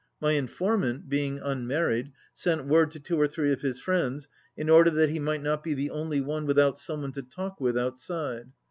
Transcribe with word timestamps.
My 0.19 0.31
informant, 0.31 1.09
being 1.09 1.37
unmarried, 1.37 2.11
sent 2.33 2.65
word 2.65 2.89
to 2.89 2.99
two 2.99 3.21
or 3.21 3.27
three 3.27 3.53
of 3.53 3.61
his 3.61 3.79
friends, 3.79 4.29
in 4.57 4.67
order 4.67 4.89
that 4.89 5.11
he 5.11 5.19
might 5.19 5.43
not 5.43 5.61
be 5.63 5.75
the 5.75 5.91
only 5.91 6.21
one 6.21 6.47
without 6.47 6.79
some 6.79 7.01
one 7.03 7.11
to, 7.11 7.21
talk 7.21 7.61
with 7.61 7.77
outside. 7.77 8.51